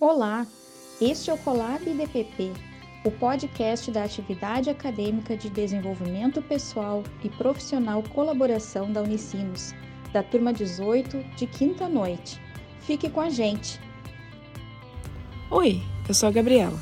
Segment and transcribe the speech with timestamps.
[0.00, 0.46] Olá,
[0.98, 2.54] este é o Colab IDPP,
[3.04, 9.74] o podcast da atividade acadêmica de desenvolvimento pessoal e profissional colaboração da Unicinos,
[10.10, 12.40] da turma 18 de quinta noite.
[12.80, 13.78] Fique com a gente.
[15.50, 16.80] Oi, eu sou a Gabriela.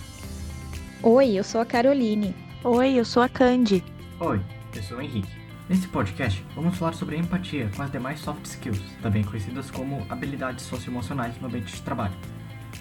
[1.03, 2.37] Oi, eu sou a Caroline.
[2.63, 3.83] Oi, eu sou a Candy.
[4.21, 4.41] Oi,
[4.77, 5.37] eu sou o Henrique.
[5.69, 10.07] Nesse podcast, vamos falar sobre a empatia com as demais soft skills, também conhecidas como
[10.09, 12.15] habilidades socioemocionais no ambiente de trabalho.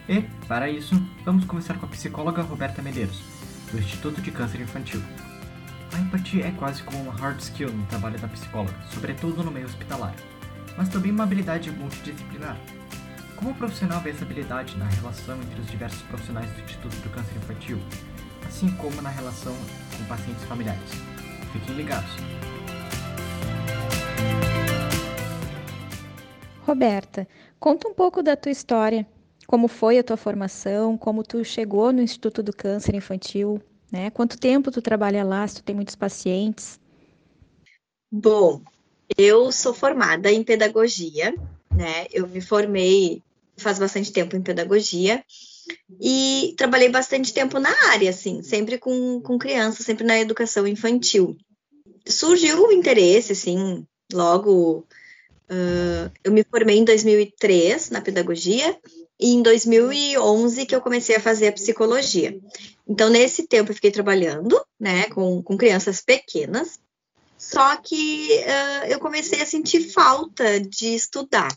[0.10, 0.96] E, para isso,
[1.26, 3.22] vamos começar com a psicóloga Roberta Medeiros,
[3.70, 5.02] do Instituto de Câncer Infantil.
[5.94, 9.66] A empatia é quase como uma hard skill no trabalho da psicóloga, sobretudo no meio
[9.66, 10.16] hospitalar,
[10.78, 12.58] mas também uma habilidade multidisciplinar.
[13.36, 17.10] Como o profissional vê essa habilidade na relação entre os diversos profissionais do Instituto do
[17.10, 17.80] Câncer Infantil,
[18.48, 19.56] assim como na relação
[19.98, 20.90] com pacientes familiares?
[21.52, 22.12] Fiquem ligados!
[26.66, 27.28] Roberta,
[27.60, 29.06] conta um pouco da tua história
[29.48, 34.10] como foi a tua formação, como tu chegou no Instituto do Câncer Infantil, né?
[34.10, 36.78] Quanto tempo tu trabalha lá, se tu tem muitos pacientes?
[38.12, 38.62] Bom,
[39.18, 41.34] eu sou formada em pedagogia,
[41.74, 42.08] né?
[42.12, 43.24] Eu me formei
[43.56, 45.24] faz bastante tempo em pedagogia
[46.00, 51.36] e trabalhei bastante tempo na área, assim, sempre com, com crianças, sempre na educação infantil.
[52.06, 54.86] Surgiu o interesse, assim, logo.
[55.50, 58.78] Uh, eu me formei em 2003 na pedagogia
[59.20, 62.38] e em 2011 que eu comecei a fazer a psicologia.
[62.88, 66.80] Então, nesse tempo, eu fiquei trabalhando, né, com, com crianças pequenas,
[67.38, 71.56] só que uh, eu comecei a sentir falta de estudar.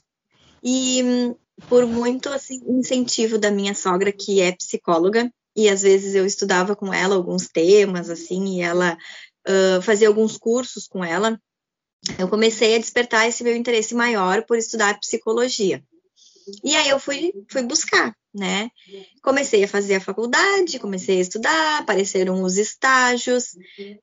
[0.63, 1.35] E
[1.69, 6.75] por muito assim, incentivo da minha sogra, que é psicóloga, e às vezes eu estudava
[6.75, 8.97] com ela alguns temas, assim, e ela
[9.47, 11.39] uh, fazia alguns cursos com ela,
[12.19, 15.85] eu comecei a despertar esse meu interesse maior por estudar psicologia.
[16.65, 18.71] E aí eu fui, fui buscar, né?
[19.23, 23.57] Comecei a fazer a faculdade, comecei a estudar, apareceram os estágios.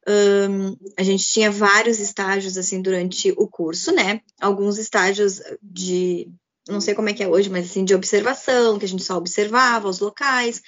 [0.07, 4.21] Um, a gente tinha vários estágios assim durante o curso, né?
[4.39, 6.29] Alguns estágios de,
[6.67, 9.17] não sei como é que é hoje, mas assim, de observação, que a gente só
[9.17, 10.61] observava os locais.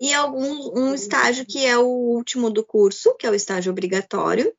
[0.00, 4.52] E algum um estágio que é o último do curso, que é o estágio obrigatório,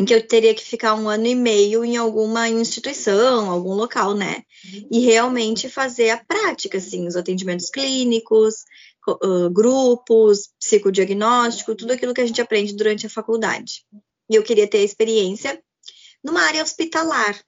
[0.00, 4.14] em que eu teria que ficar um ano e meio em alguma instituição, algum local,
[4.14, 4.44] né?
[4.90, 8.64] E realmente fazer a prática, assim, os atendimentos clínicos,
[9.52, 13.84] grupos, psicodiagnóstico, tudo aquilo que a gente aprende durante a faculdade.
[14.30, 15.62] E eu queria ter a experiência
[16.24, 17.38] numa área hospitalar.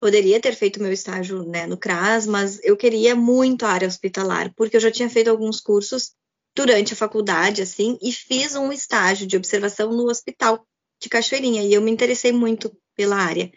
[0.00, 4.52] Poderia ter feito meu estágio né, no CRAS, mas eu queria muito a área hospitalar,
[4.56, 6.16] porque eu já tinha feito alguns cursos
[6.52, 10.66] durante a faculdade, assim, e fiz um estágio de observação no hospital
[11.00, 13.50] de Cachoeirinha, e eu me interessei muito pela área.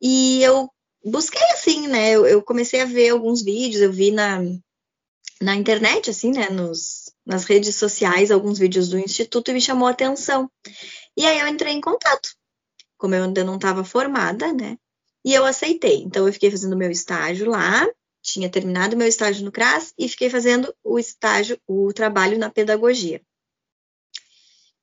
[0.00, 0.70] E eu
[1.04, 2.12] busquei assim, né?
[2.12, 4.40] Eu, eu comecei a ver alguns vídeos, eu vi na,
[5.40, 6.48] na internet, assim, né?
[6.48, 10.50] Nos, nas redes sociais, alguns vídeos do Instituto e me chamou a atenção.
[11.16, 12.30] E aí eu entrei em contato.
[12.96, 14.78] Como eu ainda não estava formada, né?
[15.24, 16.02] E eu aceitei.
[16.02, 17.86] Então eu fiquei fazendo meu estágio lá,
[18.22, 23.20] tinha terminado meu estágio no CRAS e fiquei fazendo o estágio, o trabalho na pedagogia.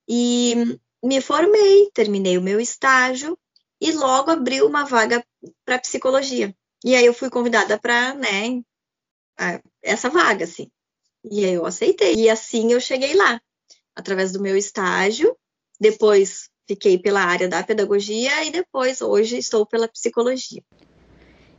[0.08, 3.38] E me formei, terminei o meu estágio
[3.80, 5.26] e logo abriu uma vaga
[5.64, 6.54] para psicologia.
[6.84, 8.62] E aí eu fui convidada para, né,
[9.82, 10.70] essa vaga, assim.
[11.24, 12.14] E aí eu aceitei.
[12.16, 13.42] E assim eu cheguei lá,
[13.96, 15.34] através do meu estágio.
[15.80, 20.62] Depois fiquei pela área da pedagogia e depois hoje estou pela psicologia.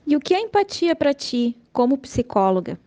[0.07, 2.79] E o que é empatia para ti, como psicóloga?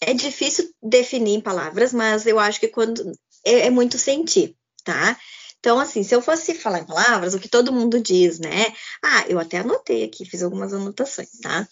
[0.00, 3.12] É difícil definir em palavras, mas eu acho que quando
[3.44, 5.18] é, é muito sentir, tá?
[5.64, 8.66] Então, assim, se eu fosse falar em palavras, o que todo mundo diz, né?
[9.02, 11.66] Ah, eu até anotei aqui, fiz algumas anotações, tá?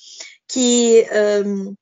[0.48, 1.06] Que,
[1.44, 1.74] um,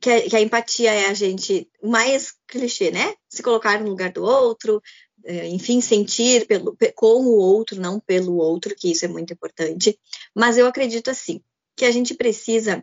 [0.00, 3.12] que, a, que, a, empatia é a gente, mais clichê, né?
[3.28, 4.80] Se colocar no lugar do outro,
[5.26, 10.00] é, enfim, sentir pelo, com o outro, não pelo outro, que isso é muito importante.
[10.34, 11.42] Mas eu acredito, assim,
[11.76, 12.82] que a gente precisa,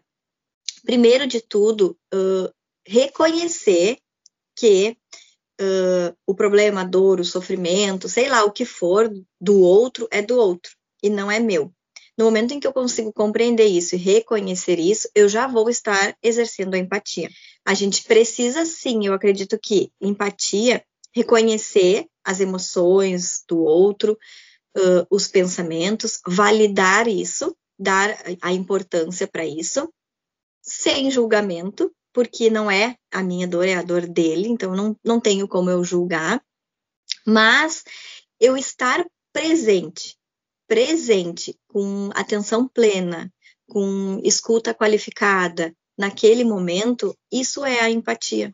[0.86, 2.54] primeiro de tudo, uh,
[2.86, 3.98] reconhecer
[4.56, 4.96] que
[5.62, 10.22] uh, o problema, a dor, o sofrimento, sei lá, o que for do outro é
[10.22, 10.72] do outro
[11.02, 11.72] e não é meu.
[12.18, 16.18] No momento em que eu consigo compreender isso e reconhecer isso, eu já vou estar
[16.24, 17.30] exercendo a empatia.
[17.64, 20.84] A gente precisa sim, eu acredito que empatia,
[21.14, 24.18] reconhecer as emoções do outro,
[24.76, 29.88] uh, os pensamentos, validar isso, dar a importância para isso,
[30.62, 35.20] sem julgamento, porque não é a minha dor, é a dor dele, então não, não
[35.20, 36.44] tenho como eu julgar,
[37.24, 37.84] mas
[38.40, 40.18] eu estar presente,
[40.68, 43.32] presente, com atenção plena,
[43.70, 48.52] com escuta qualificada, naquele momento, isso é a empatia.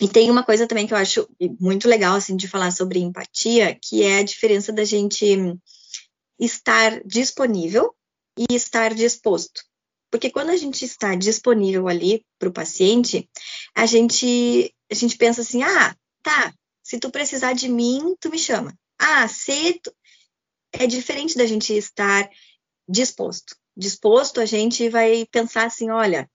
[0.00, 1.28] E tem uma coisa também que eu acho
[1.60, 5.54] muito legal assim de falar sobre empatia, que é a diferença da gente
[6.40, 7.94] estar disponível
[8.38, 9.60] e estar disposto.
[10.16, 13.28] Porque quando a gente está disponível ali para o paciente,
[13.74, 18.38] a gente, a gente pensa assim: ah, tá, se tu precisar de mim, tu me
[18.38, 18.74] chama.
[18.98, 19.94] Ah, se tu...
[20.72, 22.30] é diferente da gente estar
[22.88, 23.54] disposto.
[23.76, 26.26] Disposto, a gente vai pensar assim: olha,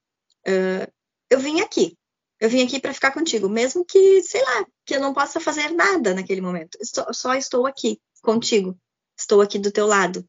[0.48, 0.94] uh,
[1.28, 1.98] eu vim aqui,
[2.40, 5.72] eu vim aqui para ficar contigo, mesmo que, sei lá, que eu não possa fazer
[5.72, 6.78] nada naquele momento.
[6.80, 8.80] Estou, só estou aqui contigo,
[9.18, 10.24] estou aqui do teu lado.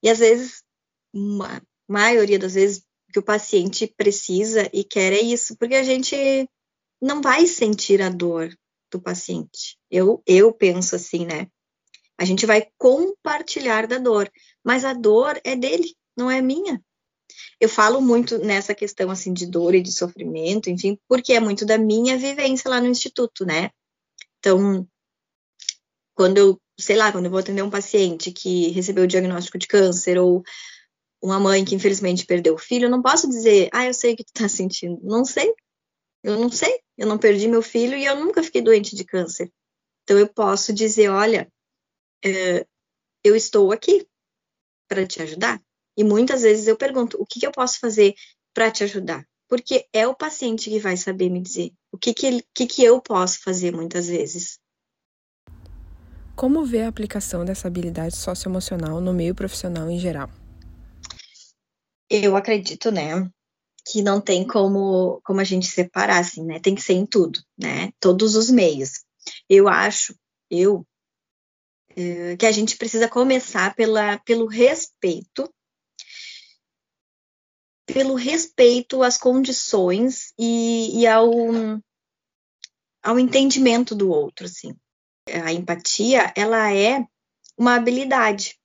[0.00, 0.62] E às vezes,
[1.12, 6.16] uma maioria das vezes, que o paciente precisa e quer é isso, porque a gente
[7.00, 8.52] não vai sentir a dor
[8.90, 9.78] do paciente.
[9.90, 11.48] Eu, eu penso assim, né?
[12.18, 14.30] A gente vai compartilhar da dor,
[14.64, 16.82] mas a dor é dele, não é minha.
[17.60, 21.64] Eu falo muito nessa questão assim de dor e de sofrimento, enfim, porque é muito
[21.64, 23.70] da minha vivência lá no instituto, né?
[24.38, 24.86] Então,
[26.14, 29.66] quando eu, sei lá, quando eu vou atender um paciente que recebeu o diagnóstico de
[29.66, 30.42] câncer ou
[31.24, 34.16] uma mãe que infelizmente perdeu o filho, eu não posso dizer, ah, eu sei o
[34.16, 35.00] que tu tá sentindo.
[35.02, 35.54] Não sei.
[36.22, 36.80] Eu não sei.
[36.98, 39.50] Eu não perdi meu filho e eu nunca fiquei doente de câncer.
[40.02, 41.50] Então eu posso dizer, olha,
[42.22, 42.66] é,
[43.24, 44.06] eu estou aqui
[44.86, 45.62] para te ajudar.
[45.96, 48.14] E muitas vezes eu pergunto: o que, que eu posso fazer
[48.52, 49.26] para te ajudar?
[49.48, 53.00] Porque é o paciente que vai saber me dizer o que, que, que, que eu
[53.00, 54.58] posso fazer muitas vezes.
[56.36, 60.28] Como vê a aplicação dessa habilidade socioemocional no meio profissional em geral?
[62.08, 63.28] Eu acredito, né,
[63.86, 66.58] que não tem como, como a gente separar, assim, né?
[66.60, 67.92] Tem que ser em tudo, né?
[68.00, 69.04] Todos os meios.
[69.48, 70.14] Eu acho,
[70.50, 70.86] eu,
[71.96, 75.50] é, que a gente precisa começar pela, pelo respeito
[77.86, 81.30] pelo respeito às condições e, e ao,
[83.02, 84.74] ao entendimento do outro, assim.
[85.28, 87.04] A empatia, ela é
[87.58, 88.58] uma habilidade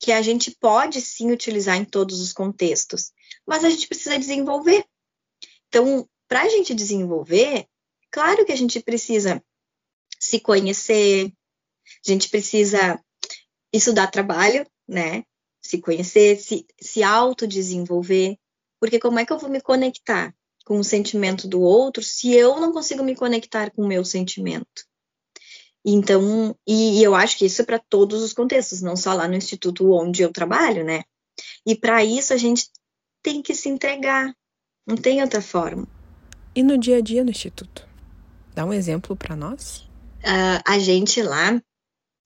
[0.00, 3.12] que a gente pode sim utilizar em todos os contextos,
[3.46, 4.84] mas a gente precisa desenvolver.
[5.68, 7.66] Então, para a gente desenvolver,
[8.10, 9.42] claro que a gente precisa
[10.18, 11.30] se conhecer,
[12.06, 12.98] a gente precisa
[13.72, 15.24] isso dá trabalho, né?
[15.62, 18.36] Se conhecer, se, se autodesenvolver,
[18.80, 22.58] porque como é que eu vou me conectar com o sentimento do outro se eu
[22.58, 24.89] não consigo me conectar com o meu sentimento?
[25.84, 29.26] Então, e, e eu acho que isso é para todos os contextos, não só lá
[29.26, 31.02] no instituto onde eu trabalho, né?
[31.66, 32.68] E para isso a gente
[33.22, 34.34] tem que se entregar,
[34.86, 35.86] não tem outra forma.
[36.54, 37.88] E no dia a dia no instituto?
[38.54, 39.88] Dá um exemplo para nós?
[40.22, 41.60] Uh, a gente lá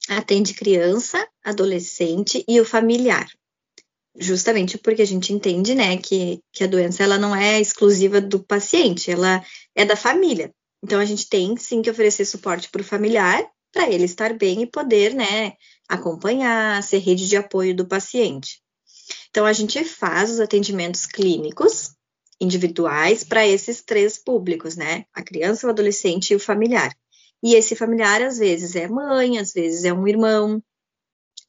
[0.09, 3.27] atende criança, adolescente e o familiar
[4.17, 8.43] justamente porque a gente entende, né, que, que a doença ela não é exclusiva do
[8.43, 9.43] paciente, ela
[9.75, 10.51] é da família.
[10.85, 13.43] Então a gente tem sim que oferecer suporte para o familiar,
[13.73, 15.53] para ele estar bem e poder, né,
[15.89, 18.61] acompanhar, ser rede de apoio do paciente.
[19.31, 21.95] Então a gente faz os atendimentos clínicos
[22.39, 26.95] individuais para esses três públicos, né, a criança, o adolescente e o familiar.
[27.41, 30.61] E esse familiar às vezes é mãe, às vezes é um irmão,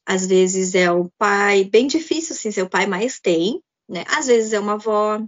[0.06, 4.02] às vezes é o pai, bem difícil assim ser o pai, mas tem, né?
[4.08, 5.20] Às vezes é uma avó,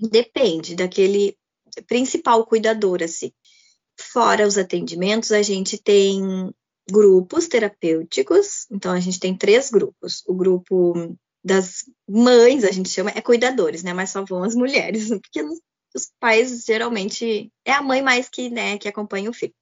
[0.00, 1.38] depende daquele
[1.86, 3.32] principal cuidador, assim.
[3.98, 6.52] Fora os atendimentos, a gente tem
[6.90, 10.22] grupos terapêuticos, então a gente tem três grupos.
[10.26, 13.92] O grupo das mães, a gente chama, é cuidadores, né?
[13.92, 15.42] Mas só vão as mulheres, porque
[15.94, 19.54] os pais geralmente é a mãe mais que, né, que acompanha o filho.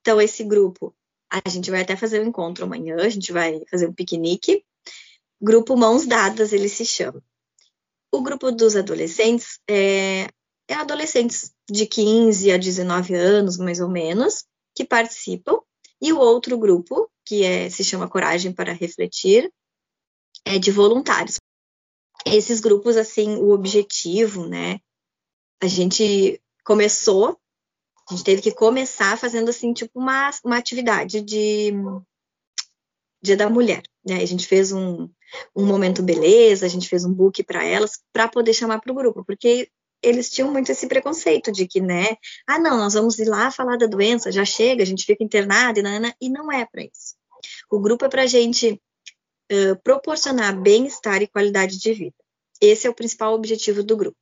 [0.00, 0.94] Então, esse grupo
[1.30, 4.64] a gente vai até fazer um encontro amanhã, a gente vai fazer um piquenique.
[5.40, 7.22] Grupo Mãos Dadas, ele se chama.
[8.12, 10.28] O grupo dos adolescentes é,
[10.68, 14.44] é adolescentes de 15 a 19 anos, mais ou menos,
[14.74, 15.60] que participam.
[16.00, 19.50] E o outro grupo, que é, se chama Coragem para Refletir,
[20.44, 21.40] é de voluntários.
[22.24, 24.80] Esses grupos, assim, o objetivo, né?
[25.62, 27.38] A gente começou
[28.08, 31.72] a gente teve que começar fazendo assim, tipo, uma, uma atividade de
[33.20, 33.82] Dia da Mulher.
[34.06, 34.22] Né?
[34.22, 35.08] A gente fez um,
[35.56, 38.94] um momento beleza, a gente fez um book para elas, para poder chamar para o
[38.94, 39.68] grupo, porque
[40.06, 43.76] eles tinham muito esse preconceito de que, né, ah, não, nós vamos ir lá falar
[43.76, 47.16] da doença, já chega, a gente fica internado, e, não, e não é para isso.
[47.68, 48.80] O grupo é para a gente
[49.52, 52.14] uh, proporcionar bem-estar e qualidade de vida.
[52.60, 54.16] Esse é o principal objetivo do grupo.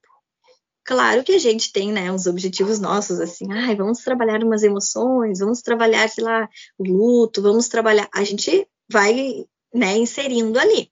[0.87, 5.38] Claro que a gente tem, né, os objetivos nossos, assim, ai, vamos trabalhar umas emoções,
[5.38, 6.49] vamos trabalhar, sei lá,
[6.79, 8.09] o luto, vamos trabalhar.
[8.12, 10.91] A gente vai, né, inserindo ali.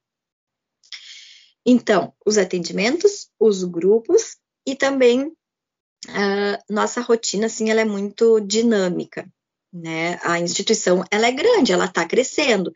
[1.65, 4.37] Então, os atendimentos, os grupos
[4.83, 9.31] também uh, nossa rotina, assim, ela é muito dinâmica,
[9.73, 10.19] né?
[10.25, 12.73] A instituição, ela é grande, ela está crescendo.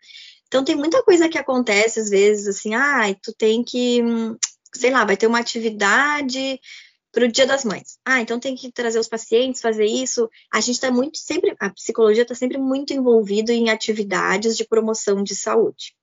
[0.47, 4.01] Então, tem muita coisa que acontece, às vezes, assim, ah, tu tem que,
[4.73, 6.61] sei lá, vai ter uma atividade
[7.11, 7.99] para o Dia das Mães.
[8.05, 10.31] Ah, então tem que trazer os pacientes, fazer isso.
[10.53, 15.25] A gente está muito sempre, a psicologia está sempre muito envolvido em atividades de promoção
[15.25, 15.97] de saúde.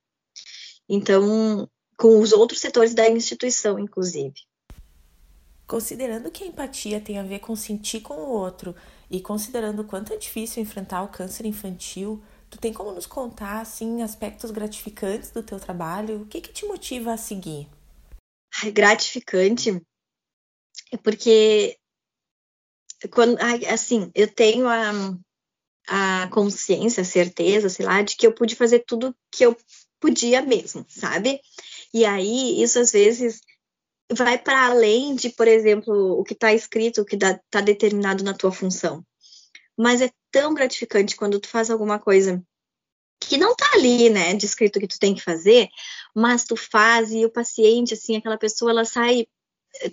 [0.86, 4.34] Então, com os outros setores da instituição, inclusive.
[5.66, 8.74] Considerando que a empatia tem a ver com sentir com o outro
[9.10, 13.60] e considerando o quanto é difícil enfrentar o câncer infantil, tu tem como nos contar
[13.60, 16.22] assim aspectos gratificantes do teu trabalho?
[16.22, 17.66] O que que te motiva a seguir?
[18.62, 19.80] Ai, gratificante
[20.92, 21.78] é porque
[23.10, 24.92] quando assim, eu tenho a
[25.86, 29.56] a consciência, a certeza, sei lá, de que eu pude fazer tudo que eu
[30.00, 31.40] podia mesmo, sabe?
[31.92, 33.40] E aí, isso às vezes
[34.12, 38.34] vai para além de, por exemplo, o que está escrito, o que está determinado na
[38.34, 39.04] tua função.
[39.76, 42.42] Mas é tão gratificante quando tu faz alguma coisa
[43.20, 45.68] que não está ali, né, descrito que tu tem que fazer,
[46.14, 49.26] mas tu faz e o paciente, assim, aquela pessoa, ela sai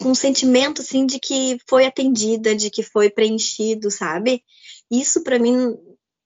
[0.02, 4.44] com um sentimento, assim, de que foi atendida, de que foi preenchido, sabe?
[4.90, 5.76] Isso para mim,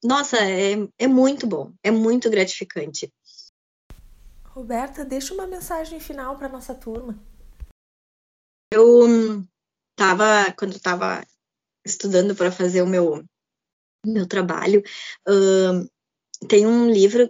[0.03, 3.13] nossa, é, é muito bom, é muito gratificante.
[4.45, 7.17] Roberta, deixa uma mensagem final para nossa turma.
[8.71, 9.43] Eu
[9.91, 11.25] estava, quando estava
[11.85, 13.23] estudando para fazer o meu,
[14.05, 14.83] meu trabalho,
[15.27, 17.29] uh, tem um livro,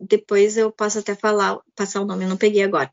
[0.00, 2.90] depois eu posso até falar, passar o nome, eu não peguei agora,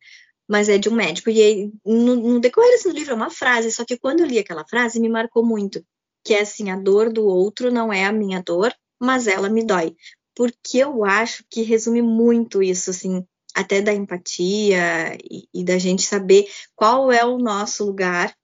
[0.47, 3.71] mas é de um médico, e aí, no, no decorrer desse livro é uma frase,
[3.71, 5.85] só que quando eu li aquela frase me marcou muito,
[6.23, 9.65] que é assim, a dor do outro não é a minha dor, mas ela me
[9.65, 9.95] dói.
[10.35, 16.01] Porque eu acho que resume muito isso, assim, até da empatia e, e, da gente
[16.01, 18.35] saber qual é o nosso lugar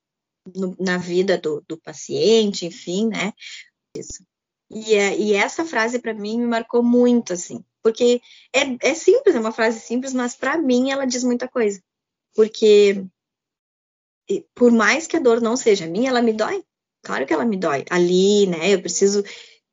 [0.56, 3.34] no, na vida do, do, paciente, enfim, né?
[3.96, 4.24] Isso.
[4.70, 8.22] E, é, e essa frase para mim me marcou muito, assim, porque
[8.54, 11.82] é, é simples, é uma frase simples, mas para mim ela diz muita coisa,
[12.36, 13.04] porque
[14.54, 16.64] por mais que a dor não seja minha, ela me dói.
[17.04, 17.86] Claro que ela me dói.
[17.90, 18.74] Ali, né?
[18.74, 19.24] Eu preciso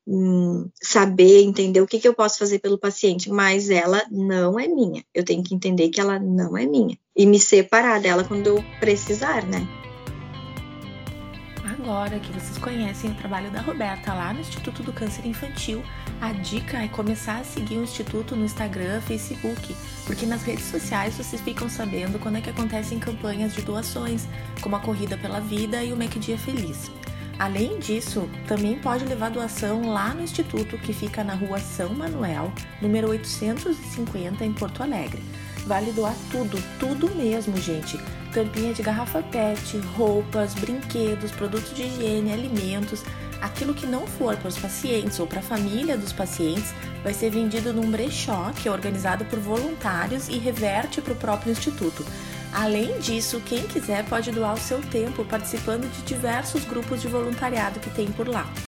[0.08, 4.68] Hum, saber, entender o que, que eu posso fazer pelo paciente, mas ela não é
[4.68, 5.04] minha.
[5.12, 8.64] Eu tenho que entender que ela não é minha e me separar dela quando eu
[8.78, 9.66] precisar, né?
[11.64, 15.82] Agora que vocês conhecem o trabalho da Roberta lá no Instituto do Câncer Infantil,
[16.20, 21.16] a dica é começar a seguir o Instituto no Instagram, Facebook, porque nas redes sociais
[21.16, 24.26] vocês ficam sabendo quando é que acontecem campanhas de doações,
[24.60, 26.90] como a Corrida pela Vida e o Make Dia Feliz.
[27.38, 32.50] Além disso, também pode levar doação lá no Instituto, que fica na rua São Manuel,
[32.80, 35.22] número 850, em Porto Alegre.
[35.66, 37.98] Vale doar tudo, tudo mesmo, gente.
[38.32, 43.02] Tampinha de garrafa PET, roupas, brinquedos, produtos de higiene, alimentos.
[43.42, 47.30] Aquilo que não for para os pacientes ou para a família dos pacientes vai ser
[47.30, 52.04] vendido num brechó que é organizado por voluntários e reverte para o próprio instituto.
[52.56, 57.78] Além disso, quem quiser pode doar o seu tempo participando de diversos grupos de voluntariado
[57.78, 58.50] que tem por lá.